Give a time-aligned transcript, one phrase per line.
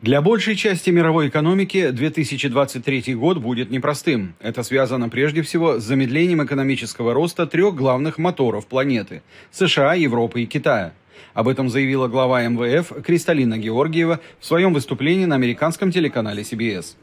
[0.00, 4.34] Для большей части мировой экономики 2023 год будет непростым.
[4.38, 10.46] Это связано прежде всего с замедлением экономического роста трех главных моторов планеты– США, Европы и
[10.46, 10.92] Китая.
[11.34, 16.94] Об этом заявила глава МВФ Кристалина Георгиева в своем выступлении на американском телеканале CBS.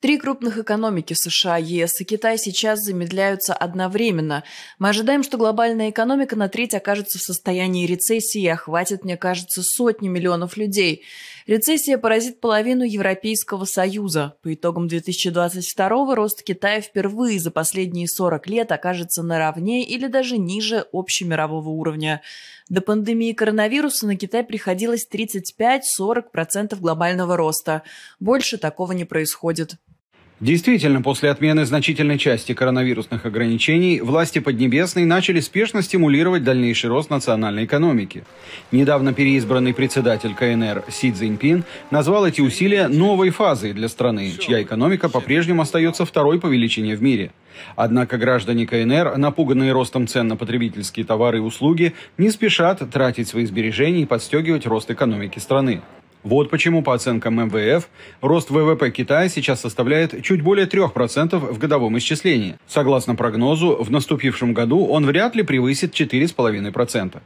[0.00, 4.44] Три крупных экономики США, ЕС и Китай сейчас замедляются одновременно.
[4.78, 9.60] Мы ожидаем, что глобальная экономика на треть окажется в состоянии рецессии и охватит, мне кажется,
[9.64, 11.02] сотни миллионов людей.
[11.48, 14.34] Рецессия поразит половину Европейского Союза.
[14.42, 20.86] По итогам 2022 рост Китая впервые за последние 40 лет окажется наравне или даже ниже
[20.92, 22.22] общемирового уровня.
[22.68, 27.82] До пандемии коронавируса на Китай приходилось 35-40% глобального роста.
[28.20, 29.76] Больше такого не происходит.
[30.40, 37.64] Действительно, после отмены значительной части коронавирусных ограничений, власти Поднебесной начали спешно стимулировать дальнейший рост национальной
[37.64, 38.22] экономики.
[38.70, 45.08] Недавно переизбранный председатель КНР Си Цзиньпин назвал эти усилия новой фазой для страны, чья экономика
[45.08, 47.32] по-прежнему остается второй по величине в мире.
[47.74, 53.44] Однако граждане КНР, напуганные ростом цен на потребительские товары и услуги, не спешат тратить свои
[53.44, 55.82] сбережения и подстегивать рост экономики страны.
[56.28, 57.88] Вот почему, по оценкам МВФ,
[58.20, 62.56] рост ВВП Китая сейчас составляет чуть более 3% в годовом исчислении.
[62.66, 67.22] Согласно прогнозу, в наступившем году он вряд ли превысит 4,5%.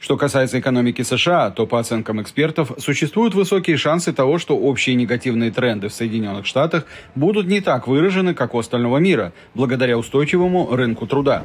[0.00, 5.50] Что касается экономики США, то, по оценкам экспертов, существуют высокие шансы того, что общие негативные
[5.50, 11.06] тренды в Соединенных Штатах будут не так выражены, как у остального мира, благодаря устойчивому рынку
[11.06, 11.44] труда.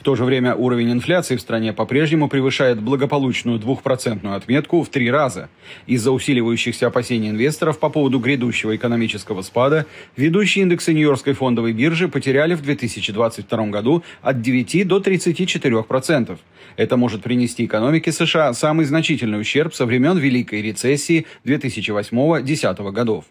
[0.00, 5.10] В то же время уровень инфляции в стране по-прежнему превышает благополучную двухпроцентную отметку в три
[5.10, 5.48] раза.
[5.86, 12.54] Из-за усиливающихся опасений инвесторов по поводу грядущего экономического спада, ведущие индексы Нью-Йоркской фондовой биржи потеряли
[12.54, 16.38] в 2022 году от 9 до 34%.
[16.76, 23.24] Это может принести экономике США самый значительный ущерб со времен Великой рецессии 2008-2010 годов.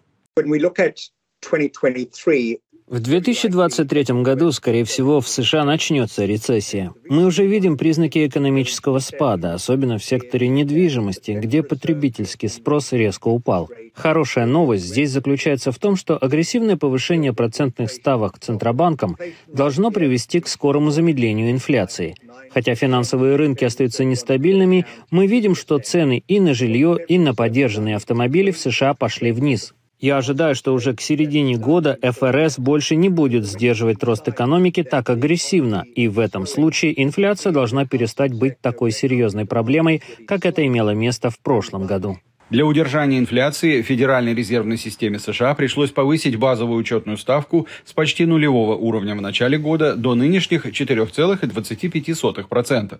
[2.87, 6.91] В 2023 году, скорее всего, в США начнется рецессия.
[7.07, 13.69] Мы уже видим признаки экономического спада, особенно в секторе недвижимости, где потребительский спрос резко упал.
[13.99, 19.17] Хорошая новость здесь заключается в том, что агрессивное повышение процентных ставок Центробанком
[19.47, 22.15] должно привести к скорому замедлению инфляции.
[22.53, 27.97] Хотя финансовые рынки остаются нестабильными, мы видим, что цены и на жилье, и на поддержанные
[27.97, 29.73] автомобили в США пошли вниз.
[29.99, 35.09] Я ожидаю, что уже к середине года ФРС больше не будет сдерживать рост экономики так
[35.09, 40.91] агрессивно, и в этом случае инфляция должна перестать быть такой серьезной проблемой, как это имело
[40.91, 42.17] место в прошлом году.
[42.49, 48.75] Для удержания инфляции Федеральной резервной системе США пришлось повысить базовую учетную ставку с почти нулевого
[48.75, 52.97] уровня в начале года до нынешних 4,25%.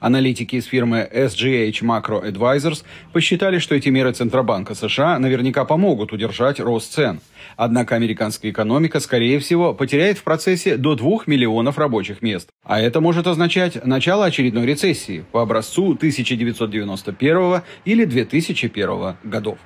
[0.00, 2.84] Аналитики из фирмы SGH Macro Advisors
[3.14, 7.20] посчитали, что эти меры Центробанка США наверняка помогут удержать рост цен.
[7.56, 12.50] Однако американская экономика, скорее всего, потеряет в процессе до 2 миллионов рабочих мест.
[12.70, 19.58] А это может означать начало очередной рецессии по образцу 1991 или 2001 годов.